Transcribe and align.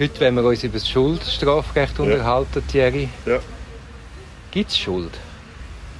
Heute, 0.00 0.20
wenn 0.20 0.34
wir 0.36 0.44
uns 0.44 0.62
über 0.62 0.74
das 0.74 0.88
Schuldstrafrecht 0.88 1.98
unterhalten, 1.98 2.62
Thierry, 2.68 3.08
Ja. 3.26 3.40
gibt 4.52 4.70
es 4.70 4.78
Schuld? 4.78 5.10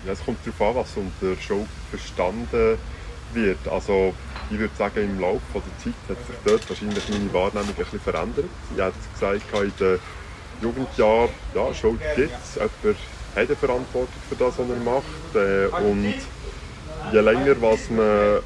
Ja, 0.06 0.12
es 0.12 0.24
kommt 0.24 0.38
darauf 0.46 0.60
an, 0.76 0.82
was 0.82 0.96
unter 0.96 1.40
Schuld 1.42 1.66
verstanden 1.90 2.78
wird. 3.34 3.66
Also, 3.68 4.14
ich 4.52 4.58
würde 4.58 4.74
sagen, 4.76 5.02
im 5.02 5.20
Laufe 5.20 5.40
der 5.54 5.62
Zeit 5.82 5.94
hat 6.08 6.16
sich 6.28 6.36
dort 6.44 6.68
wahrscheinlich 6.68 7.08
meine 7.08 7.32
Wahrnehmung 7.34 7.70
ein 7.70 7.74
bisschen 7.74 7.98
verändert. 7.98 8.44
Ich 8.72 8.80
habe 8.80 8.94
gesagt, 9.12 9.52
in 9.64 9.72
den 9.80 9.98
Jugendjahren, 10.62 11.30
ja, 11.56 11.74
Schuld 11.74 11.98
gibt 12.14 12.30
es. 12.40 12.54
Jemand 12.54 12.70
hat 12.84 12.96
eine 13.34 13.56
Verantwortung 13.56 14.22
für 14.28 14.36
das, 14.36 14.54
was 14.60 14.68
er 14.68 14.76
macht. 14.76 15.34
Äh, 15.34 15.66
Und 15.90 16.14
je 17.12 17.20
länger 17.20 17.60
was 17.60 17.90
man 17.90 18.38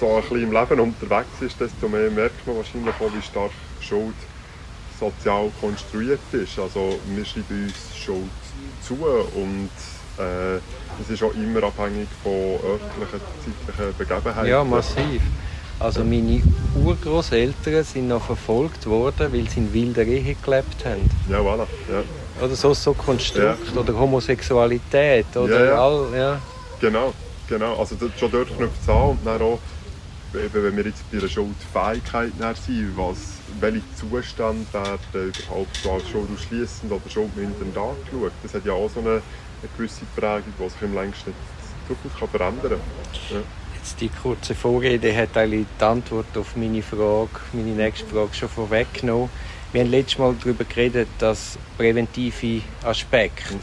so 0.00 0.06
ein 0.16 0.22
bisschen 0.22 0.42
im 0.44 0.52
Leben 0.52 0.80
unterwegs 0.80 1.42
ist, 1.42 1.60
desto 1.60 1.86
mehr 1.86 2.10
merkt 2.10 2.46
man 2.46 2.56
wahrscheinlich 2.56 2.94
auch, 2.94 3.12
wie 3.14 3.20
stark 3.20 3.52
Schuld 3.82 4.14
sozial 5.00 5.50
konstruiert 5.60 6.20
ist. 6.32 6.58
Also 6.58 6.98
wir 7.14 7.24
schreiben 7.24 7.64
uns 7.66 7.96
Schuld 7.96 8.30
zu 8.86 8.94
und 8.94 9.70
äh, 10.18 10.56
es 11.02 11.08
ist 11.10 11.22
auch 11.22 11.34
immer 11.34 11.62
abhängig 11.64 12.08
von 12.22 12.32
örtlichen, 12.32 13.20
zeitlichen 13.66 13.96
Begebenheiten. 13.96 14.50
Ja, 14.50 14.62
massiv. 14.62 15.22
Also 15.78 16.04
meine 16.04 16.42
Urgroßeltern 16.84 17.82
sind 17.84 18.08
noch 18.08 18.22
verfolgt 18.22 18.86
worden, 18.86 19.32
weil 19.32 19.48
sie 19.48 19.60
in 19.60 19.72
wilder 19.72 20.02
Ehe 20.02 20.36
gelebt 20.44 20.84
haben. 20.84 21.08
Ja, 21.30 21.38
voilà. 21.38 21.66
Ja, 21.90 22.44
Oder 22.44 22.54
so 22.54 22.74
so 22.74 22.92
Konstrukt 22.92 23.74
oder 23.74 23.98
Homosexualität 23.98 25.34
oder 25.34 25.58
Ja, 25.58 25.64
ja. 25.64 25.82
all, 25.82 26.06
ja. 26.14 26.38
genau. 26.80 27.14
genau. 27.48 27.78
Also 27.78 27.96
schon 28.18 28.30
dort 28.30 28.54
knüpft 28.54 28.82
es 28.82 28.88
an 28.90 29.08
und 29.10 29.18
dann 29.24 29.40
auch, 29.40 29.58
wenn 30.34 30.76
wir 30.76 30.84
jetzt 30.84 31.10
bei 31.10 31.18
der 31.18 31.28
Schuldfähigkeit 31.28 32.32
sind, 32.66 32.96
was, 32.96 33.16
welche 33.60 33.82
Zustände 33.96 34.66
werden 34.72 35.32
überhaupt 35.32 35.86
als 35.86 36.08
Schuld 36.08 36.28
ausschliessend 36.34 36.92
oder 36.92 37.08
schuldmindernd 37.08 37.76
angeschaut. 37.76 38.32
Das 38.42 38.54
hat 38.54 38.64
ja 38.64 38.72
auch 38.72 38.90
so 38.90 39.00
eine, 39.00 39.10
eine 39.10 39.22
gewisse 39.76 40.04
Prägung, 40.16 40.52
die 40.58 40.68
sich 40.68 40.82
im 40.82 40.94
längsten 40.94 41.34
durchaus 41.88 42.18
kann 42.18 42.28
verändern 42.28 42.80
kann. 43.28 43.42
Jetzt 43.74 44.00
die 44.00 44.08
kurze 44.08 44.54
Vorrede 44.54 45.16
hat 45.16 45.36
eigentlich 45.36 45.66
die 45.80 45.84
Antwort 45.84 46.36
auf 46.36 46.54
meine 46.54 46.82
Frage, 46.82 47.30
meine 47.52 47.72
nächste 47.72 48.06
Frage 48.06 48.34
schon 48.34 48.48
vorweggenommen. 48.48 49.30
Wir 49.72 49.82
haben 49.82 49.90
letztes 49.90 50.18
Mal 50.18 50.34
darüber 50.38 50.64
geredet, 50.64 51.08
dass 51.18 51.58
präventive 51.78 52.62
Aspekte 52.84 53.54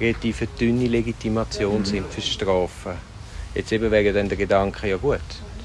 relativ 0.00 0.46
dünne 0.60 0.86
Legitimation 0.86 1.84
sind 1.84 2.06
für 2.12 2.20
Strafen. 2.20 2.92
Jetzt 3.54 3.72
eben 3.72 3.90
wäre 3.90 4.12
dann 4.12 4.28
der 4.28 4.38
Gedanke, 4.38 4.88
ja 4.88 4.96
gut, 4.96 5.18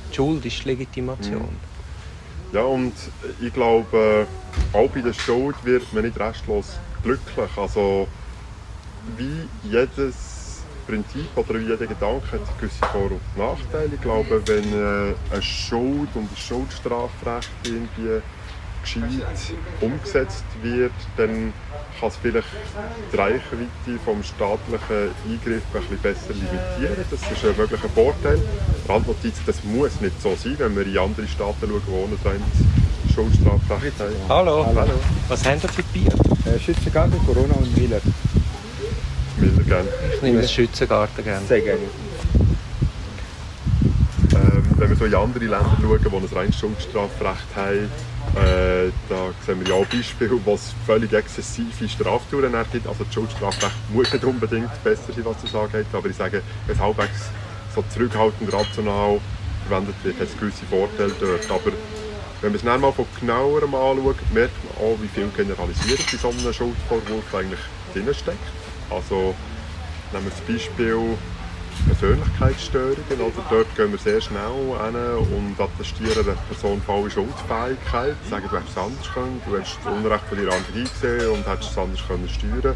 die 0.09 0.15
Schuld 0.15 0.45
ist 0.45 0.65
Legitimation. 0.65 1.55
Ja, 2.53 2.61
und 2.65 2.93
ich 3.41 3.51
glaube, 3.51 4.27
auch 4.73 4.89
bei 4.89 5.01
der 5.01 5.13
Schuld 5.13 5.55
wird 5.63 5.91
man 5.91 6.03
nicht 6.03 6.19
restlos 6.19 6.77
glücklich. 7.01 7.49
Also, 7.57 8.07
wie 9.17 9.49
jedes 9.63 10.61
Prinzip 10.85 11.27
oder 11.35 11.55
wie 11.55 11.63
jeder 11.63 11.87
Gedanke 11.87 12.33
hat 12.33 12.59
gewisse 12.59 12.85
Vor- 12.91 13.11
und 13.11 13.37
Nachteile. 13.37 13.89
Ich 13.95 14.01
glaube, 14.01 14.43
wenn 14.45 14.71
äh, 14.71 15.15
eine 15.31 15.41
Schuld 15.41 16.09
und 16.13 16.31
ein 16.31 16.37
Schuldstrafrecht 16.37 17.49
irgendwie 17.63 18.21
gescheit 18.83 19.55
umgesetzt 19.81 20.45
wird, 20.61 20.93
dann 21.17 21.53
kann 21.99 22.09
es 22.09 22.17
vielleicht 22.17 22.47
die 23.11 23.15
Reichweite 23.15 23.99
vom 24.03 24.23
staatlichen 24.23 25.11
Eingriff 25.25 25.63
ein 25.73 25.81
bisschen 25.81 25.97
besser 25.99 26.33
limitieren. 26.33 27.05
Das 27.09 27.21
ist 27.21 27.45
ein 27.45 27.57
möglicher 27.57 27.89
Vorteil. 27.89 28.39
Randnotiz, 28.87 29.35
das 29.45 29.63
muss 29.63 30.01
nicht 30.01 30.21
so 30.21 30.35
sein, 30.35 30.55
wenn 30.59 30.75
wir 30.75 30.85
in 30.85 30.97
andere 30.97 31.27
Staaten 31.27 31.67
schauen, 31.67 31.81
die 31.87 31.91
ohne 31.91 32.17
Schuldstrafrecht 33.13 33.99
haben. 33.99 34.15
Hallo. 34.27 34.65
Hallo. 34.65 34.91
Was 35.27 35.45
haben 35.45 35.61
ihr 35.61 35.69
für 35.69 35.83
Bier? 35.83 36.11
Äh, 36.45 36.59
Schützengarten, 36.59 37.19
Corona 37.25 37.53
und 37.53 37.77
Miller. 37.77 38.01
Miller 39.37 39.63
gerne. 39.63 39.89
Ich 40.15 40.21
nehme 40.21 40.41
das 40.41 40.51
Schützengarten 40.51 41.23
gerne. 41.23 41.45
Sehr 41.45 41.61
gerne. 41.61 41.81
Wenn 44.83 44.89
wir 44.89 44.97
so 44.97 45.05
in 45.05 45.15
andere 45.15 45.45
Länder 45.45 45.77
schauen, 45.81 45.99
die 46.01 46.27
ein 46.27 46.37
reines 46.37 46.59
Schuldstrafrecht 46.59 47.55
haben, 47.55 47.89
äh, 48.35 48.91
da 49.07 49.31
sehen 49.45 49.61
wir 49.61 49.69
ja 49.69 49.75
auch 49.75 49.85
Beispiele, 49.85 50.37
wo 50.43 50.55
es 50.55 50.75
völlig 50.85 51.13
exzessive 51.13 51.87
Straftouren 51.87 52.53
gibt. 52.69 52.85
Also 52.85 53.05
das 53.05 53.13
Schuldstrafrecht 53.13 53.77
muss 53.93 54.11
nicht 54.11 54.25
unbedingt 54.25 54.83
besser 54.83 55.13
sein, 55.15 55.23
was 55.23 55.39
zu 55.39 55.47
sagen 55.47 55.71
hat, 55.71 55.85
aber 55.93 56.09
ich 56.09 56.17
sage, 56.17 56.41
wenn 56.67 56.75
es 56.75 56.81
halbwegs 56.81 57.29
so 57.73 57.81
zurückhaltend 57.93 58.51
rational 58.51 59.21
verwendet 59.65 59.95
wird, 60.03 60.19
hat 60.19 60.27
es 60.27 60.37
gewisse 60.37 60.65
Vorteile 60.65 61.13
dort. 61.17 61.49
Aber 61.49 61.71
wenn 62.41 62.51
man 62.51 62.55
es 62.55 62.63
dann 62.63 62.81
mal 62.81 62.91
von 62.91 63.05
genauerem 63.21 63.73
anschaut, 63.75 64.17
merkt 64.33 64.57
man 64.65 64.85
auch, 64.85 64.97
wie 65.01 65.07
viel 65.07 65.29
generalisiert 65.29 66.11
in 66.11 66.19
so 66.19 66.27
einem 66.27 66.51
Schuldvorwurf 66.51 67.33
eigentlich 67.33 67.61
drinsteckt. 67.93 68.37
Also 68.89 69.33
nehmen 70.11 70.25
wir 70.25 70.31
das 70.31 70.41
Beispiel 70.41 71.15
Persönlichkeitsstörungen. 71.87 73.19
Oder? 73.19 73.45
Dort 73.49 73.75
gehen 73.75 73.91
wir 73.91 73.99
sehr 73.99 74.21
schnell 74.21 74.41
hin 74.41 75.35
und 75.35 75.59
attestieren 75.59 76.25
einer 76.25 76.37
Person 76.49 76.81
volle 76.81 77.09
Schuldfähigkeit. 77.09 78.15
Sagen, 78.29 78.47
du 78.49 78.55
hättest 78.55 78.71
es 78.71 78.77
anders 78.77 79.13
können, 79.13 79.41
du 79.45 79.59
hast 79.59 79.77
das 79.83 79.93
Unrecht 79.93 80.23
von 80.25 80.37
dir 80.37 80.51
anders 80.51 80.75
eingesehen 80.75 81.31
und 81.31 81.47
hättest 81.47 81.71
es 81.71 81.77
anders 81.77 82.07
können 82.07 82.29
steuern 82.29 82.75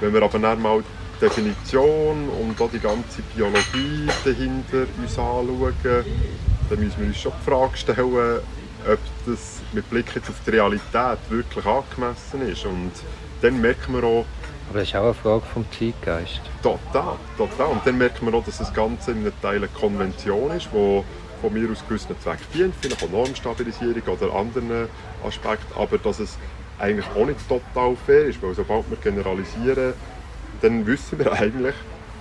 Wenn 0.00 0.14
wir 0.14 0.22
aber 0.22 0.38
dann 0.38 0.62
mal 0.62 0.82
die 0.82 1.20
Definition 1.20 2.28
und 2.28 2.60
auch 2.60 2.70
die 2.70 2.80
ganze 2.80 3.22
Biologie 3.34 4.08
dahinter 4.24 4.86
uns 4.98 5.18
anschauen, 5.18 5.74
dann 6.70 6.78
müssen 6.78 7.00
wir 7.00 7.06
uns 7.08 7.20
schon 7.20 7.32
die 7.40 7.50
Frage 7.50 7.76
stellen, 7.76 8.40
ob 8.86 8.98
das 9.26 9.60
mit 9.72 9.88
Blick 9.90 10.06
auf 10.16 10.34
die 10.46 10.50
Realität 10.50 11.18
wirklich 11.28 11.66
angemessen 11.66 12.48
ist. 12.48 12.64
Und 12.64 12.92
dann 13.42 13.60
merkt 13.60 13.88
man 13.88 14.04
auch, 14.04 14.24
Aber 14.70 14.78
das 14.78 14.88
ist 14.88 14.94
auch 14.94 15.02
eine 15.02 15.14
Frage 15.14 15.42
vom 15.52 15.66
Zeitgeist. 15.72 16.40
Total, 16.62 17.16
total. 17.36 17.66
Und 17.66 17.84
dann 17.84 17.98
merkt 17.98 18.22
man 18.22 18.32
auch, 18.34 18.44
dass 18.44 18.58
das 18.58 18.72
Ganze 18.72 19.10
in 19.10 19.18
einem 19.18 19.32
Teil 19.42 19.56
eine 19.56 19.66
Konvention 19.66 20.52
ist, 20.52 20.68
die 20.72 21.02
von 21.40 21.52
mir 21.52 21.72
aus 21.72 21.82
gewissen 21.88 22.14
Zweck 22.20 22.38
dient, 22.54 22.72
vielleicht 22.80 23.02
auch 23.02 23.10
Normstabilisierung 23.10 24.02
oder 24.02 24.32
anderen 24.32 24.88
Aspekten, 25.26 25.76
aber 25.76 25.98
dass 25.98 26.20
es 26.20 26.38
eigentlich 26.78 27.06
auch 27.16 27.26
nicht 27.26 27.40
total 27.48 27.96
fair 28.06 28.26
ist, 28.26 28.40
weil 28.42 28.54
sobald 28.54 28.88
wir 28.90 28.96
generalisieren, 28.98 29.94
dann 30.62 30.86
wissen 30.86 31.18
wir 31.18 31.32
eigentlich, 31.32 31.74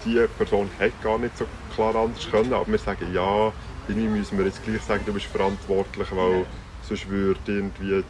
die 0.03 0.25
Person 0.37 0.71
hätte 0.79 0.95
gar 1.03 1.19
nicht 1.19 1.37
so 1.37 1.45
klar 1.75 1.95
anders 1.95 2.27
können, 2.31 2.51
aber 2.51 2.65
wir 2.65 2.79
sagen, 2.79 3.13
ja, 3.13 3.53
irgendwie 3.87 4.07
müssen 4.07 4.39
wir 4.39 4.45
jetzt 4.45 4.63
gleich 4.63 4.81
sagen, 4.81 5.03
du 5.05 5.13
bist 5.13 5.27
verantwortlich, 5.27 6.07
weil 6.15 6.45
sonst 6.81 7.07
würde 7.09 7.39
irgendwie 7.45 8.03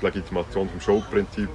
die 0.00 0.04
Legitimation 0.04 0.68
vom 0.68 0.80
Schuldprinzip 0.80 1.48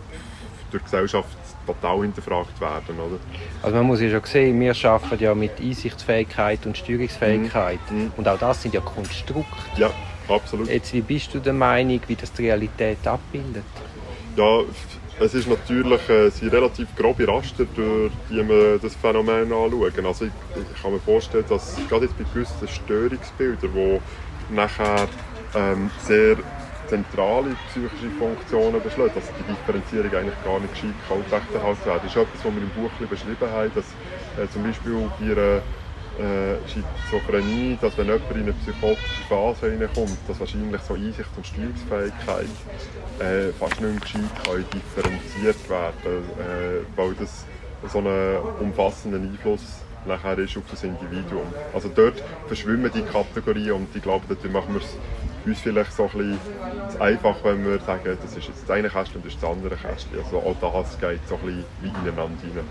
durch 0.72 0.84
die 0.84 0.86
Gesellschaft 0.86 1.30
total 1.74 2.02
hinterfragt 2.02 2.60
werden, 2.60 3.00
oder? 3.00 3.20
Also 3.62 3.76
man 3.76 3.86
muss 3.86 4.02
ja 4.02 4.10
schon 4.10 4.24
sehen, 4.26 4.60
wir 4.60 4.74
arbeiten 4.84 5.24
ja 5.24 5.36
mit 5.36 5.60
Einsichtsfähigkeit 5.60 6.66
und 6.66 6.78
Steuerungsfähigkeit. 6.78 7.80
Mhm. 7.92 8.12
Und 8.18 8.28
auch 8.28 8.40
das 8.40 8.62
sind 8.62 8.74
ja 8.74 8.82
Konstrukte. 8.82 9.46
Ja, 9.78 9.92
absolut. 10.28 10.68
Jetzt, 10.68 10.94
wie 10.94 11.02
bist 11.02 11.34
du 11.34 11.40
der 11.40 11.54
Meinung, 11.54 12.02
wie 12.08 12.16
das 12.16 12.32
die 12.34 12.44
Realität 12.44 13.06
abbildet? 13.06 13.64
Ja, 14.36 14.62
es 15.20 15.34
ist 15.34 15.50
natürlich 15.50 16.10
äh, 16.10 16.30
sind 16.30 16.54
relativ 16.54 16.88
grobe 16.96 17.28
Raster, 17.28 17.66
durch 17.76 18.12
die 18.30 18.48
wir 18.48 18.80
das 18.80 18.96
Phänomen 18.96 19.52
anschauen. 19.52 20.06
Also 20.06 20.26
ich, 20.26 20.32
ich 20.56 20.82
kann 20.82 20.94
mir 20.94 21.00
vorstellen, 21.00 21.44
dass 21.50 21.76
gerade 21.90 22.06
jetzt 22.06 22.18
bei 22.18 22.24
gewissen 22.34 22.68
Störungsbildern, 22.68 23.70
die 23.74 24.54
nachher 24.54 25.08
ähm, 25.56 25.92
sehr 26.02 26.38
zentrale 26.90 27.56
psychische 27.70 28.10
Funktionen 28.18 28.82
beschlagen, 28.82 29.12
dass 29.16 29.26
die 29.38 29.44
Differenzierung 29.54 30.14
eigentlich 30.14 30.44
gar 30.44 30.60
nicht 30.60 30.74
gescheit 30.74 30.98
kann 31.08 31.20
aufrechterhalten 31.22 31.86
werden. 31.86 32.02
Das 32.04 32.12
ist 32.12 32.18
etwas, 32.18 32.46
was 32.46 32.56
wir 32.56 32.62
im 32.62 32.70
Buch 32.70 32.92
beschrieben 33.08 33.52
haben, 33.52 33.72
dass 33.76 33.86
äh, 34.38 34.50
zum 34.52 34.64
Beispiel 34.64 35.10
bei 35.20 35.26
einer 35.32 35.62
äh, 36.20 36.58
Schizophrenie, 36.68 37.78
dass 37.80 37.98
wenn 37.98 38.08
jemand 38.08 38.32
in 38.32 38.42
eine 38.42 38.54
psychotische 38.54 39.24
Phase 39.30 39.72
hineinkommt, 39.72 40.18
dass 40.28 40.40
wahrscheinlich 40.40 40.82
so 40.82 40.94
Einsicht 40.96 41.30
und 41.38 41.46
Steuerungsfähigkeit 41.46 42.56
äh, 43.20 43.54
fast 43.58 43.80
nicht 43.80 43.92
mehr 43.92 44.02
gescheit 44.02 44.44
kann 44.44 44.66
differenziert 44.74 45.70
werden, 45.70 46.24
äh, 46.40 46.98
weil 46.98 47.14
das 47.14 47.46
so 47.92 48.00
einen 48.00 48.38
umfassenden 48.60 49.32
Einfluss 49.32 49.62
nachher 50.06 50.38
ist 50.40 50.58
auf 50.58 50.64
das 50.70 50.84
Individuum. 50.84 51.48
Also 51.74 51.90
dort 51.94 52.22
verschwimmen 52.48 52.92
die 52.94 53.02
Kategorien 53.02 53.74
und 53.74 53.96
ich 53.96 54.02
glaube, 54.02 54.26
dort 54.28 54.44
machen 54.52 54.74
wir 54.74 54.82
es 54.82 54.98
uns 55.46 55.60
vielleicht 55.60 55.94
so 55.94 56.04
ein 56.04 56.10
bisschen 56.10 56.40
zu 56.90 57.02
einfach, 57.02 57.36
wenn 57.44 57.66
wir 57.66 57.80
sagen, 57.80 58.18
das 58.22 58.36
ist 58.36 58.48
jetzt 58.48 58.64
das 58.64 58.72
eine 58.72 58.90
Kästchen 58.90 59.18
und 59.18 59.26
das 59.26 59.34
ist 59.34 59.44
das 59.44 59.50
andere 59.50 59.76
Kästchen. 59.76 60.20
Also 60.24 60.38
auch 60.38 60.56
das 60.60 61.00
geht 61.00 61.20
so 61.28 61.36
ein 61.36 61.42
bisschen 61.42 61.66
wie 61.82 61.88
ineinander 61.88 62.44
rein. 62.44 62.68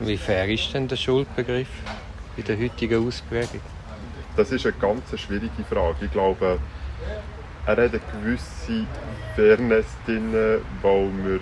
Wie 0.00 0.16
fair 0.16 0.48
ist 0.48 0.72
denn 0.74 0.88
der 0.88 0.96
Schuldbegriff 0.96 1.68
in 2.36 2.44
der 2.44 2.58
heutigen 2.58 3.06
Ausprägung? 3.06 3.60
Das 4.36 4.52
ist 4.52 4.66
eine 4.66 4.74
ganz 4.74 5.18
schwierige 5.18 5.64
Frage. 5.68 6.04
Ich 6.04 6.12
glaube, 6.12 6.58
er 7.64 7.72
hat 7.72 7.78
eine 7.78 7.88
gewisse 7.88 8.86
Fairness 9.34 9.86
drin, 10.04 10.32
weil 10.82 11.10
wir 11.24 11.40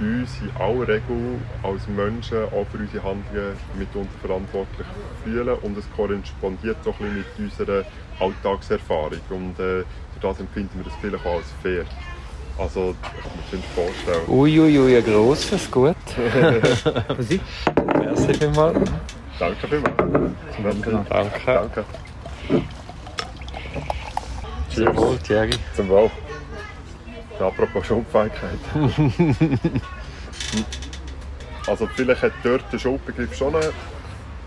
uns 0.00 0.30
in 0.40 0.50
aller 0.58 0.88
Regel 0.88 1.38
als 1.62 1.86
Menschen 1.88 2.44
auch 2.44 2.66
für 2.70 2.78
unsere 2.78 3.04
Handlungen 3.04 3.56
mitunter 3.78 4.18
verantwortlich 4.20 4.86
fühlen 5.22 5.56
und 5.62 5.76
es 5.76 5.84
korrespondiert 5.94 6.78
so 6.82 6.90
ein 6.90 6.96
bisschen 6.98 7.16
mit 7.16 7.52
unserer 7.52 7.84
Alltagserfahrung 8.18 9.20
und 9.30 9.58
äh, 9.60 9.84
das 10.20 10.40
empfinden 10.40 10.78
wir 10.78 10.84
das 10.84 10.94
vielleicht 11.00 11.26
auch 11.26 11.36
als 11.36 11.52
fair. 11.62 11.84
Also, 12.58 12.94
ich 13.00 13.50
kann 13.50 13.60
mir 13.60 13.90
vorstellen. 13.94 14.28
Uiuiui, 14.28 14.78
ui, 14.78 14.96
ein 14.96 15.04
grosses, 15.04 15.70
gut. 15.70 15.96
Musik? 17.16 17.40
Merci 17.98 18.34
vielmals. 18.34 18.90
Danke 19.38 19.68
vielmals. 19.68 20.82
Genau. 20.82 21.04
Danke. 21.08 21.40
Danke. 21.46 21.84
Zum 24.74 24.96
Wohl, 24.96 25.18
Thierry. 25.18 25.54
Zum 25.74 25.88
Wohl. 25.88 26.10
Apropos 27.40 27.86
Schuldfähigkeit. 27.86 28.58
also 31.66 31.86
vielleicht 31.94 32.22
hat 32.22 32.32
dort 32.42 32.64
der 32.72 32.78
Schuldbegriff 32.78 33.34
schon 33.34 33.54
eine, 33.54 33.72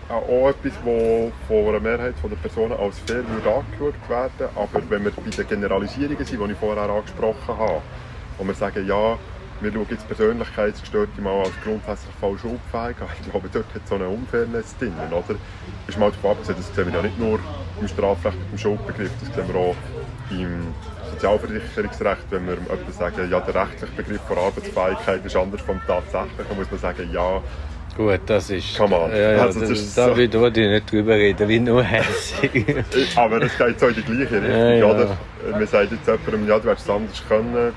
auch 0.10 0.50
etwas, 0.50 0.74
das 0.74 1.32
von 1.48 1.68
einer 1.70 1.80
Mehrheit 1.80 2.16
der 2.24 2.36
Personen 2.36 2.74
als 2.74 3.00
fair 3.00 3.24
würde 3.28 3.56
angeschaut 3.56 4.10
werden 4.10 4.50
aber 4.56 4.82
wenn 4.90 5.06
wir 5.06 5.12
bei 5.12 5.30
den 5.30 5.48
Generalisierungen 5.48 6.26
sind, 6.26 6.40
die 6.40 6.52
ich 6.52 6.58
vorher 6.58 6.90
angesprochen 6.90 7.58
habe, 7.58 7.82
wo 8.38 8.46
wir 8.46 8.54
sagen, 8.54 8.86
ja, 8.86 9.18
wir 9.62 9.72
schauen 9.72 9.88
jetzt 9.90 10.08
Persönlichkeitsgestörte 10.08 11.22
mal 11.22 11.40
als 11.40 11.54
grundsätzlich 11.64 12.14
voll 12.20 12.38
schuldfähig 12.38 12.98
an. 13.02 13.08
Ich 13.22 13.32
glaube, 13.32 13.50
dort 13.52 13.74
hat 13.74 13.88
so 13.88 13.96
eine 13.96 14.08
Unfairness 14.10 14.76
drin. 14.78 14.94
Oder? 15.10 15.40
Ist 15.88 15.98
mal 15.98 16.12
davon 16.12 16.32
abgesehen, 16.32 16.58
das 16.58 16.76
sehen 16.76 16.88
wir 16.88 16.94
ja 16.94 17.02
nicht 17.02 17.18
nur 17.18 17.40
im 17.80 17.88
Strafrecht 17.88 18.38
mit 18.38 18.52
dem 18.52 18.58
Schuldbegriff, 18.58 19.12
das 19.20 19.34
sehen 19.34 19.48
wir 19.48 19.56
auch 19.56 19.76
im 20.32 20.74
Sozialversicherungsrecht, 21.24 22.26
wenn 22.32 22.48
wir 22.48 22.54
etwas 22.54 22.98
sagen, 22.98 23.30
ja, 23.32 23.40
der 23.40 23.56
rechtliche 23.56 23.94
Begriff 23.94 24.22
von 24.28 24.38
Arbeitsfähigkeit 24.38 25.26
ist 25.26 25.36
anders 25.36 25.62
vom 25.62 25.80
tatsächlichen, 25.88 26.58
muss 26.58 26.70
man 26.70 26.80
sagen, 26.80 27.10
ja, 27.14 27.42
Gut, 27.96 28.22
das 28.26 28.50
ist. 28.50 28.76
Come 28.76 28.98
on. 29.00 29.12
Ja, 29.12 29.34
ja, 29.34 29.42
Also, 29.44 29.60
da, 29.60 29.68
das 29.68 29.80
ist 29.80 29.96
da 29.96 30.08
so- 30.08 30.18
will 30.18 30.26
ich 30.26 30.56
nicht 30.68 30.92
drüber 30.92 31.14
reden, 31.14 31.48
wie 31.48 31.60
nur 31.60 31.84
hässig. 31.84 32.66
aber 33.16 33.40
es 33.44 33.56
geht 33.56 33.80
so 33.80 33.88
in 33.88 33.94
die 33.96 34.02
gleiche 34.02 34.42
Richtung, 34.42 34.50
Ja, 34.50 34.72
ja. 34.74 34.86
oder? 34.86 35.18
Man 35.52 35.68
sagt 35.68 35.92
jetzt 35.92 36.08
jemandem, 36.08 36.48
ja, 36.48 36.58
du 36.58 36.70
hättest 36.70 36.88
es 36.88 36.96
anders 36.96 37.24
können, 37.30 37.72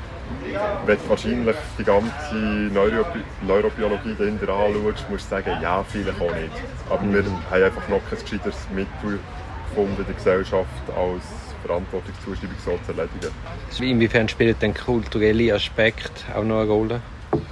wenn 0.87 0.97
du 0.97 1.09
wahrscheinlich 1.11 1.57
die 1.79 1.85
ganze 1.85 2.35
Neurobi 2.35 3.21
Neurobiologie 3.47 4.15
dahinter 4.19 4.49
anschaust, 4.55 5.05
musst 5.11 5.27
du 5.27 5.31
sagen, 5.37 5.51
ja, 5.61 5.85
vielleicht 5.87 6.19
auch 6.19 6.35
nicht. 6.35 6.51
Aber 6.89 7.03
wir 7.03 7.23
Mhm. 7.23 7.37
haben 7.51 7.63
einfach 7.63 7.87
noch 7.91 8.01
kein 8.09 8.19
gescheiteres 8.19 8.57
Mittel 8.75 9.19
gefunden, 9.69 10.03
die 10.09 10.15
Gesellschaft 10.15 10.67
als 10.97 11.25
Verantwortungszuschreibung 11.67 12.57
so 12.65 12.79
zu 12.85 12.93
erledigen. 12.93 13.33
Inwiefern 13.81 14.29
spielt 14.29 14.63
denn 14.63 14.75
kulturelle 14.75 15.55
Aspekt 15.55 16.25
auch 16.35 16.45
noch 16.45 16.61
eine 16.61 16.71
Rolle 16.71 17.01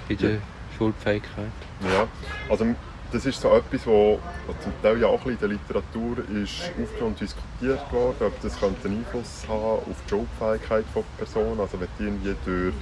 bei 0.09 0.15
der 0.15 0.39
Schuldfähigkeit? 0.77 1.53
Ja, 1.83 2.07
also 2.49 2.67
das 3.13 3.27
ist 3.27 3.41
so 3.41 3.55
etwas, 3.55 3.87
wo, 3.87 4.19
wo 4.47 4.53
zum 4.61 4.73
Teil 4.83 5.01
ja 5.01 5.07
auch 5.07 5.25
in 5.27 5.39
der 5.39 5.49
Literatur 5.49 6.19
ist 6.43 6.71
aufgenommen 6.71 7.13
und 7.13 7.21
diskutiert 7.21 7.93
worden, 7.93 8.17
ob 8.21 8.41
das 8.43 8.59
könnte 8.59 8.89
einen 8.89 8.99
Einfluss 8.99 9.45
haben 9.49 9.79
auf 9.89 9.97
die 10.05 10.11
Schuldfähigkeit 10.11 10.85
von 10.93 11.05
Personen, 11.17 11.61
also 11.61 11.79
wenn 11.81 11.89
du 11.97 12.05
irgendwie 12.05 12.35
durch 12.45 12.75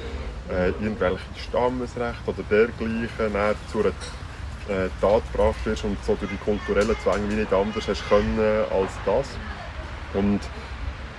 äh, 0.51 0.69
irgendwelche 0.69 1.19
Stammesrechte 1.37 2.23
oder 2.27 2.43
dergleichen 2.51 3.57
zu 3.71 3.81
einer 3.81 3.89
äh, 3.89 4.89
Tat 5.01 5.23
gebracht 5.33 5.67
wirst 5.67 5.85
und 5.85 6.03
so 6.05 6.15
durch 6.15 6.31
die 6.31 6.39
kulturellen 6.39 6.97
Zwänge 7.03 7.29
wie 7.29 7.35
nicht 7.35 7.53
anders 7.53 7.87
hast 7.87 8.09
können 8.09 8.39
als 8.71 8.93
das. 9.05 9.27
Und 10.15 10.41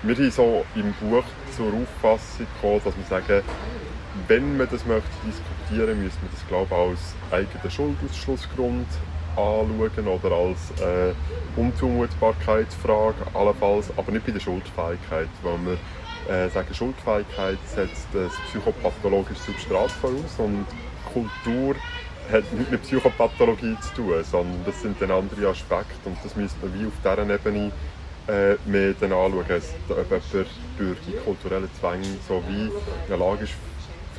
wir 0.04 0.16
sind 0.16 0.34
so 0.34 0.66
im 0.76 0.94
Buch 1.00 1.24
zur 1.56 1.68
Auffassung 1.68 2.46
gekommen, 2.56 2.82
dass 2.84 2.96
wir 2.98 3.06
sagen, 3.10 3.42
wenn 4.28 4.58
man 4.58 4.68
das 4.70 4.86
möchte 4.86 5.10
diskutieren, 5.26 6.04
müsste 6.04 6.20
man 6.22 6.32
das 6.32 6.48
glaube 6.48 6.68
ich 6.70 6.78
als 6.78 7.16
eigenen 7.32 7.72
Schuldausschlussgrund 7.72 8.88
anschauen 9.36 10.08
oder 10.08 10.36
als 10.36 10.82
äh, 10.82 11.14
Unzumutbarkeitsfrage 11.56 13.16
allenfalls, 13.34 13.92
aber 13.98 14.12
nicht 14.12 14.26
bei 14.26 14.34
der 14.34 14.42
Schuldfähigkeit, 14.42 15.30
weil 15.42 15.58
wir 15.66 16.34
äh, 16.34 16.50
sagen, 16.50 16.74
Schuldfähigkeit 16.74 17.58
setzt 17.66 18.08
ein 18.14 18.30
psychopathologisches 18.50 19.46
Substrat 19.46 19.92
voraus 19.92 20.36
und 20.38 20.66
Kultur 21.14 21.76
hat 22.32 22.44
nichts 22.54 22.72
mit 22.72 22.82
Psychopathologie 22.84 23.76
zu 23.82 23.94
tun, 23.96 24.24
sondern 24.24 24.64
das 24.66 24.82
sind 24.82 25.02
dann 25.02 25.12
andere 25.12 25.48
Aspekte 25.48 25.96
und 26.06 26.18
das 26.24 26.36
müsste 26.36 26.66
man 26.66 26.80
wie 26.80 26.88
auf 26.88 26.94
dieser 27.04 27.34
Ebene 27.34 27.72
äh, 28.28 28.56
mehr 28.66 28.94
dann 29.00 29.12
anschauen, 29.12 29.40
ob 29.40 29.98
jemand 29.98 30.24
durch 30.78 30.98
die 31.08 31.14
kulturellen 31.24 31.70
Zwänge 31.80 32.06
so 32.28 32.42
wie 32.48 32.66
in 32.66 32.72
der 33.10 33.18
Lage 33.18 33.44
ist, 33.44 33.54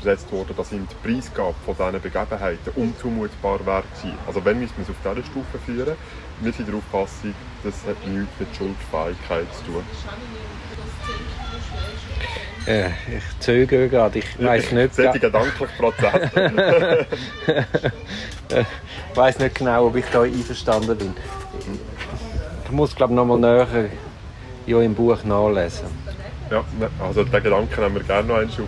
versetzt 0.05 0.31
worden, 0.31 0.55
dass 0.57 0.73
ihm 0.73 0.87
die 0.87 1.09
Preisgabe 1.09 1.55
von 1.65 1.75
diesen 1.75 2.03
Begebenheiten 2.03 2.73
unzumutbar 2.77 3.65
wäre. 3.65 3.85
Also 4.27 4.45
wenn 4.45 4.61
müssen 4.61 4.75
wir 4.77 4.85
es 4.85 4.91
auf 4.91 4.97
dieser 5.03 5.27
Stufe 5.27 5.59
führen. 5.65 5.97
Wir 6.41 6.53
sind 6.53 6.69
der 6.69 6.75
Auffassung, 6.75 7.35
das 7.63 7.75
hat 7.87 8.07
nichts 8.07 8.33
mit 8.39 8.49
Schuldfähigkeit 8.57 9.47
zu 9.55 9.73
tun. 9.73 9.85
Äh, 12.67 12.89
ich 12.89 13.41
zögere 13.41 13.89
gerade, 13.89 14.19
ich 14.19 14.43
weiß 14.43 14.73
nicht, 14.73 14.95
Solche 14.95 15.19
gedanklichen 15.19 15.77
Prozesse. 15.79 17.07
ich 18.49 19.17
weiss 19.17 19.39
nicht 19.39 19.55
genau, 19.55 19.87
ob 19.87 19.97
ich 19.97 20.07
da 20.07 20.23
einverstanden 20.23 20.97
bin. 20.97 21.15
Ich 22.75 22.77
muss 22.77 22.97
glaube 22.97 23.15
noch 23.15 23.25
mal 23.25 23.39
näher 23.39 23.69
ja, 24.67 24.81
im 24.81 24.97
Buch 24.97 25.23
nachlesen. 25.23 25.87
ja, 26.51 26.65
also 26.99 27.23
den 27.23 27.41
Gedanken 27.41 27.77
haben 27.81 27.95
wir 27.95 28.03
gerne 28.03 28.27
noch 28.27 28.35
einschub. 28.39 28.67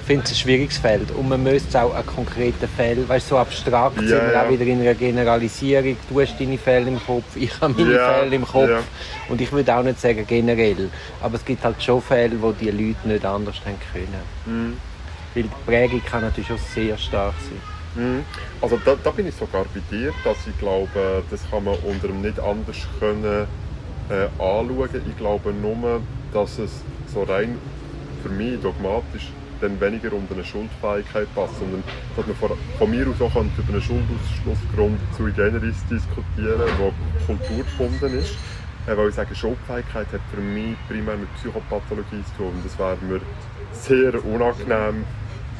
Ich 0.00 0.04
finde 0.06 0.24
es 0.24 0.32
ein 0.32 0.34
schwieriges 0.34 0.78
Feld 0.78 1.12
und 1.12 1.28
man 1.28 1.40
müsste 1.44 1.80
auch 1.80 1.94
an 1.94 2.04
konkreten 2.04 2.66
Fällen, 2.66 3.08
weißt 3.08 3.26
du, 3.30 3.36
so 3.36 3.38
abstrakt 3.38 3.94
Ja, 4.00 4.08
sind 4.08 4.22
wir 4.26 4.32
ja. 4.32 4.42
auch 4.42 4.50
wieder 4.50 4.64
in 4.64 4.80
einer 4.80 4.94
Generalisierung. 4.94 5.96
Du 6.10 6.20
hast 6.20 6.34
deine 6.40 6.58
Fälle 6.58 6.88
im 6.88 7.00
Kopf, 7.00 7.36
ich 7.36 7.60
habe 7.60 7.74
meine 7.80 7.94
Ja, 7.94 8.12
Fälle 8.14 8.34
im 8.34 8.44
Kopf 8.44 8.70
und 9.28 9.40
ich 9.40 9.52
würde 9.52 9.72
auch 9.72 9.84
nicht 9.84 10.00
sagen 10.00 10.24
generell, 10.26 10.90
aber 11.20 11.36
es 11.36 11.44
gibt 11.44 11.62
halt 11.62 11.80
schon 11.80 12.02
Fälle, 12.02 12.42
wo 12.42 12.50
die 12.50 12.72
Leute 12.72 13.06
nicht 13.06 13.24
anders 13.24 13.54
haben 13.64 13.78
können. 13.92 14.22
Mhm. 14.46 14.76
Weil 15.32 15.44
die 15.44 15.50
Prägung 15.64 16.02
kann 16.10 16.22
natürlich 16.22 16.48
schon 16.48 16.58
sehr 16.74 16.98
stark 16.98 17.34
sein. 17.40 17.77
Mhm. 17.94 18.24
Also 18.60 18.78
da, 18.84 18.96
da 19.02 19.10
bin 19.10 19.26
ich 19.26 19.34
sogar 19.34 19.64
bei 19.74 19.80
dir, 19.90 20.12
dass 20.24 20.46
ich 20.46 20.58
glaube, 20.58 21.22
das 21.30 21.48
kann 21.50 21.64
man 21.64 21.76
unter 21.84 22.08
dem 22.08 22.22
nicht 22.22 22.38
anders 22.40 22.76
können 22.98 23.46
äh, 24.10 24.24
anschauen. 24.38 25.02
Ich 25.08 25.16
glaube 25.16 25.52
nur, 25.52 26.02
dass 26.32 26.58
es 26.58 26.82
so 27.12 27.22
rein 27.22 27.58
für 28.22 28.28
mich 28.28 28.60
dogmatisch 28.60 29.30
dann 29.60 29.80
weniger 29.80 30.12
unter 30.12 30.34
eine 30.34 30.44
Schuldfähigkeit 30.44 31.26
passt, 31.34 31.58
sondern 31.58 31.82
dass 32.16 32.26
man 32.26 32.36
von, 32.36 32.50
von 32.78 32.90
mir 32.90 33.06
aus 33.08 33.20
auch 33.20 33.30
über 33.34 33.40
einen 33.40 33.82
Schuldausschlussgrund 33.82 35.00
sui 35.16 35.32
generis 35.32 35.76
diskutieren, 35.90 36.60
der 36.78 36.92
kulturgebunden 37.26 38.20
ist. 38.20 38.36
Äh, 38.86 38.96
weil 38.96 39.08
ich 39.08 39.14
sage, 39.14 39.34
Schuldfähigkeit 39.34 40.06
hat 40.12 40.20
für 40.32 40.40
mich 40.40 40.76
primär 40.88 41.16
mit 41.16 41.32
Psychopathologie 41.34 42.22
zu 42.24 42.42
tun. 42.42 42.52
Das 42.62 42.78
wäre 42.78 42.96
mir 43.02 43.20
sehr 43.72 44.24
unangenehm, 44.24 45.04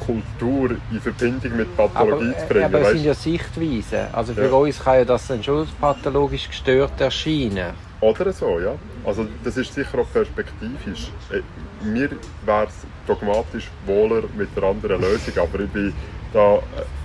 Kultur 0.00 0.70
in 0.90 1.00
Verbindung 1.00 1.56
mit 1.56 1.76
Pathologie 1.76 2.28
Aber, 2.30 2.38
zu 2.38 2.46
bringen. 2.46 2.64
aber 2.64 2.80
es 2.80 2.88
sind 2.90 3.04
ja 3.04 3.14
Sichtweisen. 3.14 4.06
Also 4.12 4.34
für 4.34 4.46
Ja. 4.46 4.52
uns 4.52 4.78
kann 4.82 4.94
ja 4.98 5.04
das 5.04 5.26
dann 5.26 5.42
schon 5.42 5.66
pathologisch 5.80 6.48
gestört 6.48 7.00
erscheinen. 7.00 7.72
Oder 8.00 8.32
so, 8.32 8.60
ja. 8.60 8.74
Also 9.04 9.26
das 9.44 9.56
ist 9.56 9.74
sicher 9.74 9.98
auch 9.98 10.12
perspektivisch. 10.12 11.08
Äh, 11.32 11.40
Mir 11.84 12.10
wäre 12.44 12.66
es 12.66 12.74
dogmatisch 13.06 13.68
wohler 13.86 14.22
mit 14.36 14.48
einer 14.56 14.66
anderen 14.68 15.00
Lösung, 15.00 15.34
aber 15.38 15.60
ich 15.60 15.70
bin 15.70 15.92
da 16.32 16.56
äh, 16.56 16.60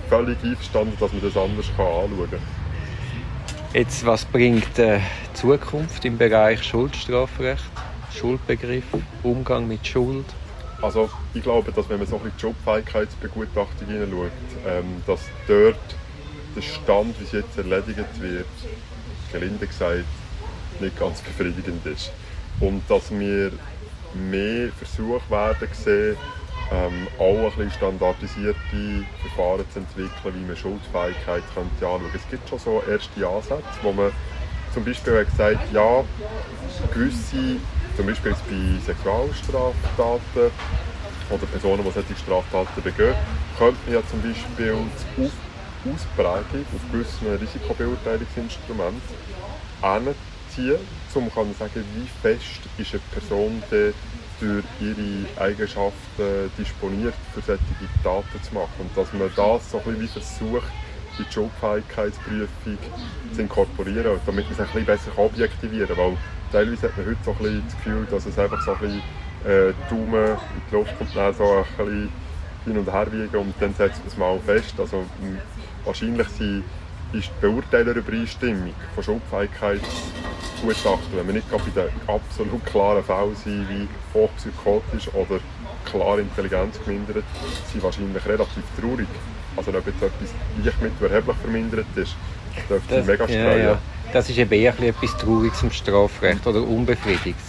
völlig 0.08 0.36
einverstanden, 0.42 0.96
dass 0.98 1.12
man 1.12 1.22
das 1.22 1.36
anders 1.36 1.66
kann 1.76 1.86
anschauen 1.86 2.28
kann. 2.30 2.40
Jetzt, 3.72 4.04
was 4.06 4.24
bringt 4.24 4.78
äh, 4.78 4.98
die 4.98 5.34
Zukunft 5.34 6.04
im 6.04 6.16
Bereich 6.18 6.62
Schuldstrafrecht, 6.62 7.64
Schuldbegriff, 8.12 8.84
Umgang 9.22 9.66
mit 9.66 9.84
Schuld? 9.86 10.26
Also 10.84 11.08
ich 11.32 11.42
glaube, 11.42 11.72
dass 11.72 11.88
wenn 11.88 11.96
man 11.96 12.06
so 12.06 12.16
ein 12.16 12.22
bisschen 12.24 12.36
die 12.36 12.42
Jobfähigkeitsbegutachtung 12.42 13.88
hineinschaut, 13.88 14.30
ähm, 14.66 15.02
dass 15.06 15.20
dort 15.48 15.78
der 16.54 16.60
Stand, 16.60 17.18
wie 17.18 17.24
es 17.24 17.32
jetzt 17.32 17.56
erledigt 17.56 18.20
wird, 18.20 18.46
gelinde 19.32 19.66
gesagt, 19.66 20.04
nicht 20.80 20.98
ganz 21.00 21.22
befriedigend 21.22 21.86
ist. 21.86 22.12
Und 22.60 22.82
dass 22.88 23.10
wir 23.10 23.52
mehr 24.12 24.68
Versuche 24.72 25.22
werden 25.30 25.68
sehen, 25.72 26.18
ähm, 26.70 27.08
auch 27.18 27.44
ein 27.44 27.44
bisschen 27.44 27.70
standardisierte 27.70 29.06
Verfahren 29.22 29.64
zu 29.72 29.78
entwickeln, 29.78 30.34
wie 30.34 30.46
man 30.46 30.54
Schuldfähigkeit 30.54 31.44
könnte 31.54 31.70
anschauen 31.86 32.02
könnte. 32.02 32.18
Es 32.18 32.30
gibt 32.30 32.46
schon 32.46 32.58
so 32.58 32.82
erste 32.86 33.26
Ansätze, 33.26 33.78
wo 33.80 33.90
man 33.90 34.12
zum 34.74 34.84
Beispiel 34.84 35.20
hat 35.20 35.30
gesagt 35.30 35.72
ja, 35.72 36.04
gewisse, 36.92 37.56
zum 37.94 38.06
Beispiel 38.06 38.34
bei 38.48 38.80
Sexualstraftaten 38.80 40.52
oder 41.28 41.46
Personen, 41.46 41.84
die 41.84 41.90
solche 41.92 42.16
Straftaten 42.16 42.82
begehen, 42.82 43.16
könnte 43.52 43.82
man 43.86 43.94
ja 43.94 44.04
zum 44.04 44.22
Beispiel 44.22 44.90
die 45.16 45.32
Ausprägung 45.84 46.66
auf 46.72 46.88
gewissen 46.88 47.28
Risikobeurteilungsinstrumenten 47.28 49.18
hinziehen, 49.82 50.88
um 51.14 51.30
zu 51.30 51.52
sagen, 51.54 51.94
wie 51.94 52.08
fest 52.08 52.70
ist 52.76 52.94
eine 52.94 53.00
Person 53.02 53.66
denn 53.70 53.94
durch 54.38 54.66
ihre 54.78 55.28
Eigenschaften 55.36 56.52
disponiert, 56.54 57.16
für 57.26 57.42
solche 57.42 57.90
Taten 58.02 58.42
zu 58.42 58.54
machen. 58.54 58.72
Und 58.86 58.96
dass 58.96 59.12
man 59.12 59.32
das 59.34 59.70
so 59.70 59.78
ein 59.78 59.84
bisschen 59.84 60.00
wie 60.00 60.08
versucht, 60.08 60.74
die 61.18 61.32
Schulfähigkeitsprüfung 61.32 62.78
zu 63.34 63.40
inkorporieren, 63.40 64.18
damit 64.26 64.44
man 64.44 64.52
es 64.52 64.60
ein 64.60 64.66
bisschen 64.66 64.84
besser 64.84 65.18
objektivieren 65.18 65.88
kann. 65.88 65.98
Weil 65.98 66.16
teilweise 66.52 66.88
hat 66.88 66.96
man 66.96 67.06
heute 67.06 67.18
so 67.24 67.30
ein 67.30 67.38
bisschen 67.38 67.64
das 67.66 67.76
Gefühl, 67.76 68.06
dass 68.10 68.26
es 68.26 68.38
einfach 68.38 68.62
so 68.62 68.72
ein 68.72 68.78
bisschen 68.78 69.02
äh, 69.44 69.72
Daumen 69.90 70.24
in 70.30 70.62
die 70.70 70.74
Luft 70.74 70.98
kommt, 70.98 71.16
dann 71.16 71.34
so 71.34 71.44
ein 71.44 71.64
bisschen 71.76 72.12
hin 72.64 72.78
und 72.78 72.92
her 72.92 73.06
wiegen 73.12 73.36
und 73.36 73.54
dann 73.60 73.74
setzt 73.74 73.98
man 73.98 74.08
es 74.08 74.16
mal 74.16 74.38
fest. 74.40 74.74
Also, 74.78 75.04
wahrscheinlich 75.84 76.26
ist 76.26 76.40
die 76.40 77.22
Beurteilerübereinstimmung 77.40 78.74
von 78.94 79.04
Schuldfähigkeit 79.04 79.80
Gutachten, 80.62 81.16
wenn 81.16 81.26
wir 81.26 81.34
nicht 81.34 81.50
bei 81.50 81.58
den 81.58 81.90
absolut 82.06 82.64
klaren 82.64 83.04
Fällen 83.04 83.36
sind, 83.36 83.68
wie 83.68 83.88
hochpsychotisch 84.14 85.08
oder 85.12 85.40
klar 85.84 86.18
Intelligenz 86.18 86.78
gemindert, 86.82 87.24
sind 87.70 87.82
wahrscheinlich 87.82 88.24
relativ 88.24 88.64
traurig. 88.80 89.06
Also 89.56 89.70
ob 89.70 89.86
jetzt 89.86 90.02
etwas 90.02 90.30
leicht 90.64 90.82
mit 90.82 90.92
erheblich 91.10 91.36
vermindert 91.42 91.86
ist, 91.96 92.14
dürfte 92.68 92.96
Das, 92.96 93.06
mega 93.06 93.24
ja, 93.26 93.28
streuen. 93.28 93.64
ja. 93.64 93.78
das 94.12 94.28
ist 94.30 94.38
eben 94.38 94.52
eher 94.52 94.72
ein 94.72 94.76
bisschen 94.76 94.94
etwas 94.94 95.16
Trauriges 95.18 95.62
im 95.62 95.70
Strafrecht 95.70 96.46
oder 96.46 96.62
Unbefriedigendes. 96.62 97.42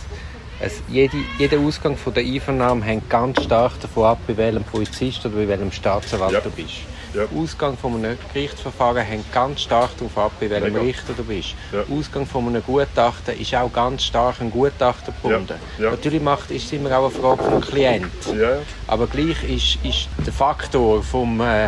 Es, 0.59 0.81
jede, 0.88 1.17
jeder 1.38 1.59
Ausgang 1.59 1.97
von 1.97 2.13
der 2.13 2.24
Einvernahme 2.24 2.83
hängt 2.85 3.09
ganz 3.09 3.43
stark 3.43 3.77
davon 3.81 4.05
ab, 4.05 4.19
bei 4.25 4.38
welchem 4.38 4.63
Polizist 4.63 5.25
oder 5.25 5.35
bei 5.35 5.47
welchem 5.50 5.71
Staatsanwalt 5.71 6.31
Ja. 6.31 6.39
du 6.39 6.50
bist. 6.50 6.75
Ja. 7.13 7.25
Der 7.25 7.38
Ausgang 7.38 7.77
von 7.77 7.93
einem 7.95 8.17
Gerichtsverfahren 8.33 9.03
hängt 9.03 9.31
ganz 9.33 9.62
stark 9.62 9.97
davon 9.97 10.24
ab, 10.24 10.31
bei 10.39 10.50
welchem 10.50 10.74
Mega. 10.74 10.85
Richter 10.85 11.13
du 11.15 11.24
bist. 11.25 11.55
Ja. 11.74 11.83
Der 11.83 11.97
Ausgang 11.97 12.25
von 12.25 12.47
einem 12.47 12.63
Gutachten 12.63 13.38
ist 13.39 13.53
auch 13.53 13.71
ganz 13.71 14.03
stark 14.03 14.39
ein 14.39 14.50
Gutachter 14.51 15.12
gebunden. 15.21 15.55
Ja. 15.77 15.91
Natürlich 15.91 16.21
macht, 16.21 16.51
ist 16.51 16.65
es 16.65 16.71
immer 16.74 16.97
auch 16.97 17.12
eine 17.12 17.21
Frage 17.21 17.43
vom 17.43 17.62
Klient. 17.62 18.05
Ja, 18.27 18.33
ja. 18.51 18.57
Aber 18.88 19.07
gleich 19.07 19.43
ist, 19.43 19.77
ist 19.83 20.07
der 20.25 20.33
Faktor 20.33 21.03
vom, 21.03 21.39
äh, 21.41 21.67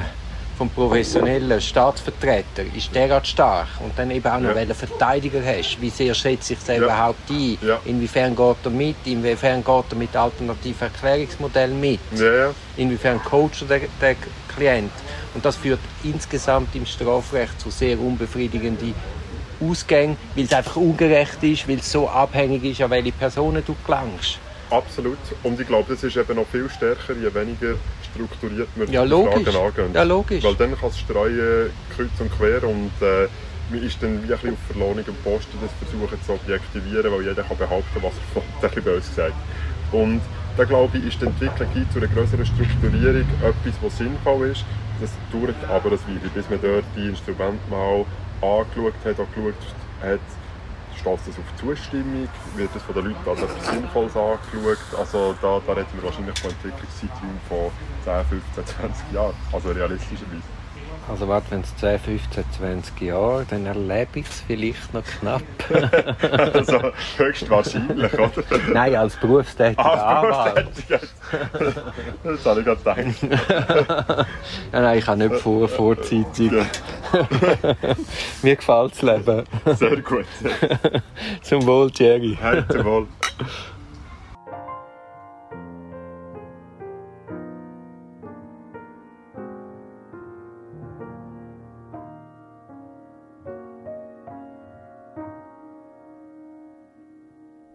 vom 0.57 0.69
professionellen 0.69 1.61
Staatsvertreter 1.61 2.63
ist 2.75 2.93
derart 2.93 3.27
stark. 3.27 3.67
Und 3.79 3.91
dann 3.97 4.09
eben 4.11 4.25
auch 4.27 4.39
noch, 4.39 4.49
Ja. 4.49 4.55
welchen 4.55 4.73
Verteidiger 4.73 5.39
hast. 5.45 5.79
Wie 5.79 5.89
sehr 5.89 6.13
schätzt 6.15 6.47
sich 6.47 6.57
der 6.59 6.77
Ja. 6.77 6.83
überhaupt 6.83 7.29
ein? 7.29 7.57
Ja. 7.61 7.79
Inwiefern 7.85 8.35
geht 8.35 8.55
er 8.63 8.71
mit? 8.71 8.95
Inwiefern 9.05 9.63
geht 9.63 9.83
er 9.91 9.95
mit 9.95 10.15
alternativen 10.15 10.87
Erklärungsmodellen 10.87 11.79
mit? 11.79 11.99
ja. 12.15 12.51
Inwiefern 12.75 13.21
coacht 13.23 13.61
er 13.69 13.79
den, 13.79 13.87
den 14.01 14.15
Klient? 14.55 14.91
Und 15.35 15.45
das 15.45 15.55
führt 15.55 15.79
insgesamt 16.03 16.75
im 16.75 16.85
Strafrecht 16.85 17.59
zu 17.59 17.69
sehr 17.69 17.99
unbefriedigenden 17.99 18.95
Ausgängen, 19.61 20.17
weil 20.35 20.45
es 20.45 20.53
einfach 20.53 20.75
ungerecht 20.75 21.41
ist, 21.43 21.67
weil 21.67 21.77
es 21.77 21.91
so 21.91 22.07
abhängig 22.09 22.63
ist, 22.63 22.81
an 22.81 22.89
welche 22.91 23.11
Personen 23.11 23.63
du 23.65 23.75
gelangst. 23.85 24.37
Absolut. 24.69 25.17
Und 25.43 25.59
ich 25.59 25.67
glaube, 25.67 25.93
das 25.93 26.03
ist 26.03 26.17
eben 26.17 26.35
noch 26.35 26.45
viel 26.47 26.69
stärker, 26.69 27.13
je 27.13 27.33
weniger 27.33 27.75
strukturiert 28.13 28.69
man 28.77 28.91
Ja, 28.91 29.03
die 29.03 29.09
logisch. 29.09 29.53
Fragen 29.53 29.77
angeht. 29.85 29.95
Ja, 29.95 30.03
logisch. 30.03 30.43
Weil 30.43 30.55
dann 30.55 30.77
kann 30.77 30.89
es 30.89 30.99
streuen, 30.99 31.69
kreuz 31.95 32.09
und 32.19 32.31
quer 32.37 32.63
und 32.63 32.91
äh, 33.01 33.27
man 33.69 33.83
ist 33.83 34.01
dann 34.01 34.13
wie 34.23 34.25
ein 34.25 34.27
bisschen 34.29 34.53
auf 34.53 34.59
verlorenem 34.71 35.03
Posten, 35.23 35.57
das 35.61 35.71
versuchen 35.89 36.17
zu 36.25 36.33
objektivieren, 36.33 37.11
weil 37.11 37.21
jeder 37.23 37.43
kann 37.43 37.57
behaupten, 37.57 38.01
was 38.01 38.13
er 38.13 38.35
will, 38.35 38.43
ein 38.61 38.69
bisschen 38.69 38.83
böse 38.83 39.09
gesagt. 39.09 39.35
Und 39.91 40.21
da 40.57 40.63
glaube 40.63 40.97
ich, 40.97 41.05
ist 41.05 41.21
die 41.21 41.25
Entwicklung 41.25 41.69
hin 41.71 41.85
zu 41.91 41.99
einer 41.99 42.07
größeren 42.07 42.45
Strukturierung 42.45 43.25
etwas, 43.43 43.73
was 43.81 43.97
sinnvoll 43.97 44.47
ist. 44.47 44.65
Das 44.99 45.11
dauert 45.31 45.55
aber 45.69 45.91
ein 45.91 45.99
Weile, 46.07 46.29
bis 46.33 46.49
man 46.49 46.59
dort 46.61 46.85
die 46.95 47.07
Instrumente 47.09 47.59
mal 47.69 48.05
angeschaut 48.41 48.93
hat, 49.05 49.19
auch 49.19 49.27
geschaut 49.35 49.53
hat, 50.01 50.19
stößt 51.15 51.27
das 51.29 51.35
auf 51.37 51.55
Zustimmung, 51.59 52.27
wird 52.55 52.69
das 52.73 52.83
von 52.83 52.95
den 52.95 53.05
Leuten 53.05 53.29
als 53.29 53.41
etwas 53.41 53.67
Sinnvolles 53.67 54.15
angeschaut. 54.15 54.99
Also 54.99 55.35
da, 55.41 55.61
da 55.65 55.73
reden 55.73 55.87
wir 55.93 56.03
wahrscheinlich 56.03 56.37
von 56.39 56.51
Entwicklungszeiträumen 56.51 57.39
von 57.47 57.71
10, 58.03 58.25
15, 58.55 58.65
20 58.79 59.11
Jahren, 59.13 59.33
also 59.53 59.69
realistischerweise. 59.71 60.41
Also 61.09 61.25
warte, 61.29 61.51
wenn 61.51 61.61
es 61.61 61.73
10, 61.77 61.99
15, 61.99 62.43
20 62.59 63.01
Jahre, 63.01 63.45
dann 63.49 63.65
erlebe 63.65 64.19
ich 64.19 64.27
es 64.27 64.41
vielleicht 64.45 64.93
noch 64.93 65.03
knapp. 65.05 65.41
Also 66.53 66.91
höchstwahrscheinlich, 67.17 68.13
oder? 68.13 68.31
Nein, 68.73 68.95
als 68.95 69.15
berufstätiger 69.15 69.85
Ah, 69.85 70.19
Anwalt. 70.21 70.55
Berufstätigkeit. 70.87 71.83
Das 72.23 72.45
habe 72.45 72.59
ich 72.59 72.65
gerade 72.65 73.03
gedacht. 73.05 74.27
Ja, 74.73 74.81
nein, 74.81 74.97
ich 74.97 75.07
habe 75.07 75.29
nicht 75.29 75.41
vor, 75.41 75.69
vorzeitig. 75.69 76.51
Mir 78.41 78.55
gefällt 78.55 78.91
das 78.91 79.01
Leben. 79.01 79.43
sehr 79.77 79.97
gut. 80.01 80.25
Zum 81.41 81.65
Wohl, 81.65 81.91
Jerry. 81.95 82.37
Heute 82.41 82.83
wohl. 82.85 83.07